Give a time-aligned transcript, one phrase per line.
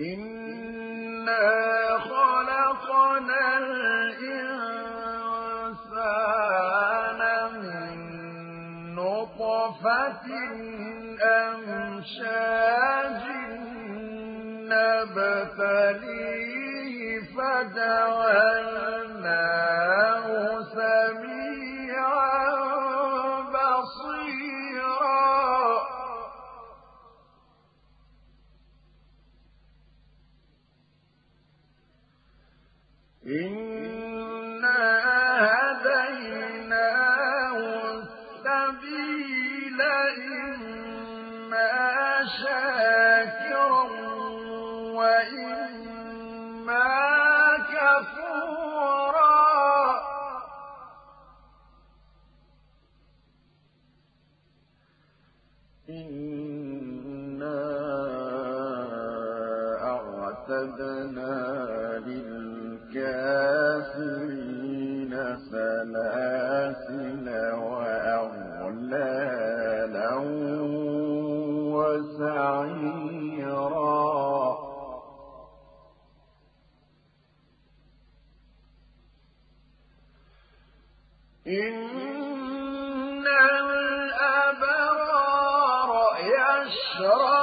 [0.00, 4.40] إنا خلقنا الإنسان
[7.52, 7.96] من
[8.94, 10.26] نطفة
[11.22, 13.22] أمشاج
[16.26, 18.75] نبتليه فجعلناه
[42.42, 43.82] شاكرا
[44.98, 45.96] وإما
[47.72, 49.36] كفورا.
[55.88, 57.60] إنا
[59.82, 61.34] أعتدنا
[62.06, 63.16] للكافرين.
[86.95, 87.34] يشربون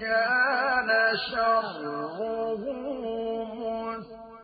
[0.00, 0.90] كان
[1.30, 2.18] شره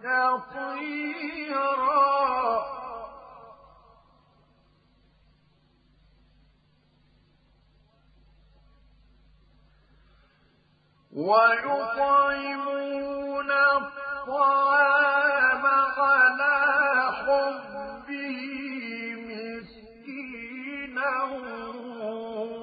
[0.05, 0.95] مستطيرا.
[11.75, 12.71] ويطعمون
[13.77, 14.85] الطعام
[15.99, 16.57] على
[17.13, 18.09] حبه
[19.29, 21.15] مسكينا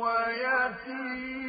[0.02, 1.41] ويتيما.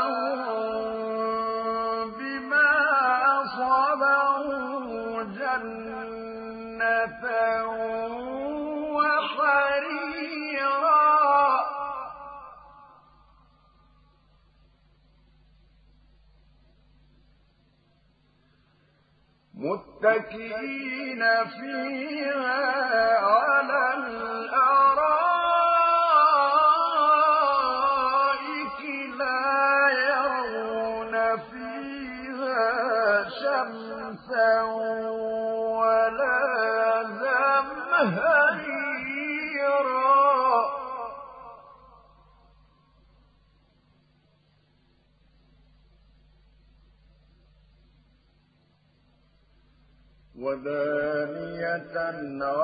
[0.00, 2.72] وجزاهم بما
[3.56, 7.22] صبروا جنة
[19.60, 21.22] متكئين
[21.60, 24.89] فيها على الأرائك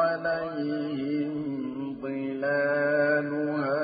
[0.01, 1.33] عليهم
[2.03, 3.83] ظلالها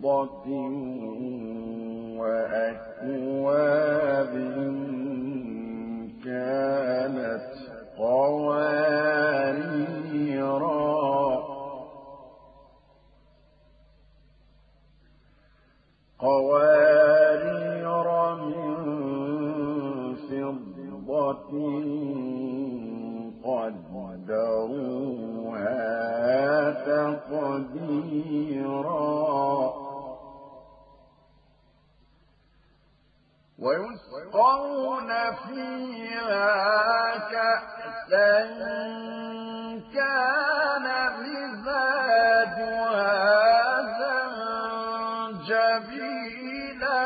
[0.06, 0.48] فضة
[2.26, 3.54] وأكواب
[6.26, 7.52] كانت
[7.98, 8.96] قواريرا.
[16.20, 18.76] قوارير من
[20.16, 21.52] فضة
[23.46, 24.66] قدروها
[26.86, 27.86] تقديرا.
[33.60, 35.10] ويسقون
[35.48, 38.46] فيها كأسا
[39.94, 40.86] كان
[41.24, 42.66] مزاجها
[45.48, 47.02] زنجبيلا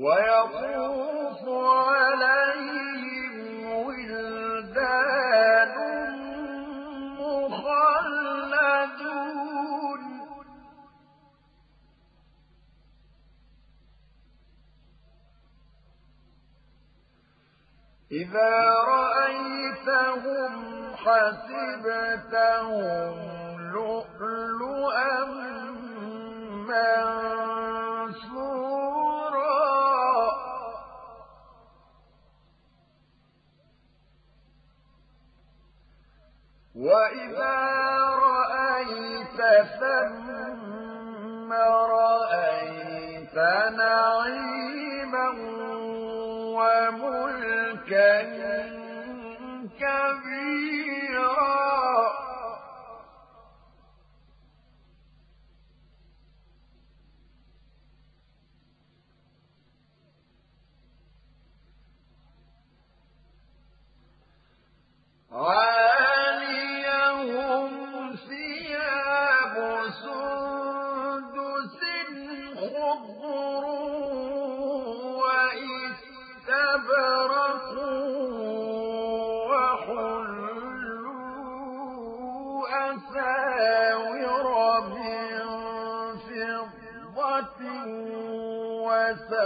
[0.00, 1.42] ويطوف
[1.88, 3.36] عليهم
[3.86, 5.74] ولدان
[7.20, 8.80] مخلدون.
[18.12, 18.69] إذا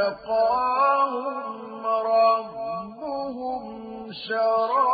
[0.04, 3.62] وسقاهم ربهم
[4.12, 4.93] شرابا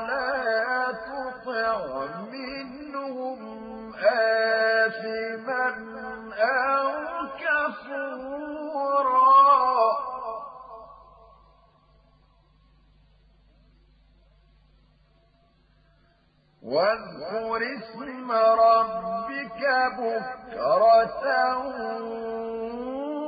[16.71, 19.61] واذكر اسم ربك
[19.97, 21.25] بكرة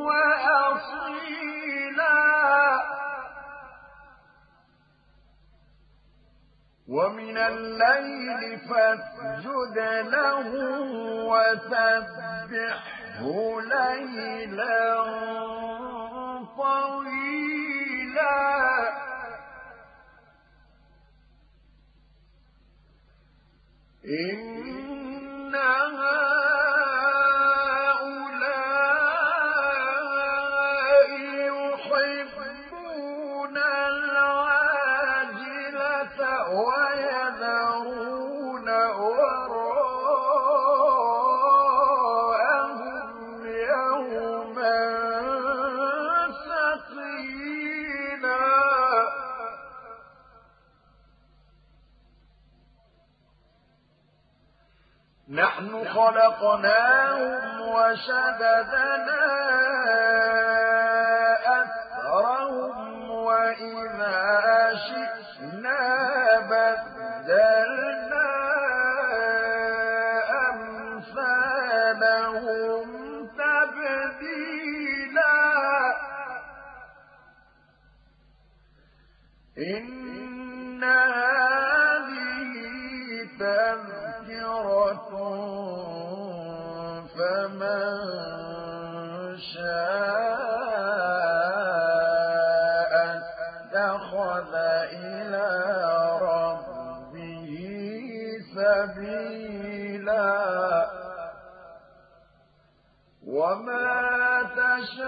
[0.08, 1.24] وأصيلا.
[6.90, 10.50] ومن الليل فاسجد له
[11.32, 12.82] وسبحه
[13.62, 15.04] ليلا
[16.58, 18.34] طويلا.
[24.06, 25.56] إن
[55.96, 59.26] خلقناهم وشددنا
[61.62, 64.22] أثرهم وإذا
[64.88, 65.84] شئنا
[66.50, 68.30] بدلنا
[71.14, 72.88] أمثالهم
[73.38, 74.34] تبديلا.
[98.88, 100.34] سبيلا.
[103.28, 105.02] وما تشاءون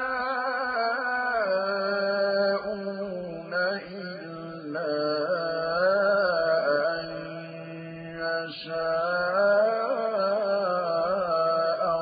[3.91, 4.94] إلا
[6.88, 7.05] أن
[8.15, 8.75] يشاء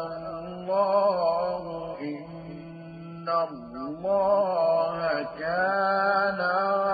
[0.08, 1.64] الله.
[2.02, 5.00] إن الله
[5.40, 6.40] كان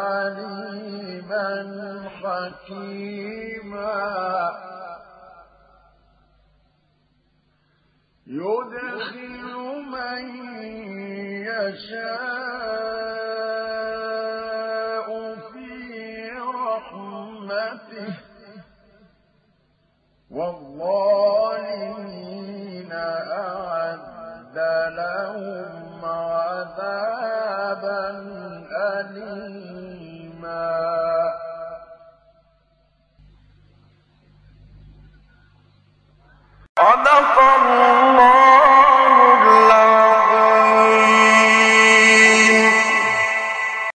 [0.07, 1.53] عليما
[2.23, 3.89] حكيما.
[8.29, 9.55] يدخل
[9.91, 10.21] من
[14.19, 15.07] يشاء
[15.51, 15.69] في
[16.39, 18.13] رحمته
[20.31, 21.38] والظالمين